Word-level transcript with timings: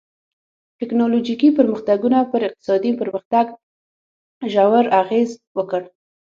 ټکنالوژیکي 0.79 1.49
پرمختګونو 1.57 2.19
پر 2.31 2.41
اقتصادي 2.47 2.91
پرمختګ 3.01 3.45
ژور 4.53 4.85
اغېز 5.01 5.29
وکړ. 5.57 5.81